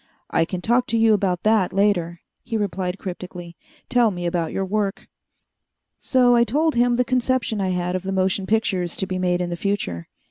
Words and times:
"I 0.31 0.45
can 0.45 0.61
talk 0.61 0.87
to 0.87 0.97
you 0.97 1.13
about 1.13 1.43
that 1.43 1.71
later," 1.71 2.21
he 2.41 2.57
replied 2.57 2.97
cryptically. 2.97 3.55
"Tell 3.87 4.09
me 4.09 4.25
about 4.25 4.51
your 4.51 4.65
work." 4.65 5.07
So 5.99 6.35
I 6.35 6.43
told 6.43 6.73
him 6.73 6.95
the 6.95 7.05
conception 7.05 7.61
I 7.61 7.69
had 7.69 7.95
of 7.95 8.01
the 8.01 8.11
motion 8.11 8.47
pictures 8.47 8.95
to 8.97 9.05
be 9.05 9.19
made 9.19 9.41
in 9.41 9.51
the 9.51 9.55
future. 9.55 10.07